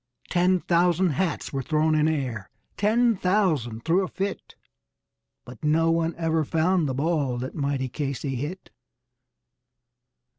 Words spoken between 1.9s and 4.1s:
in air, ten thousand threw a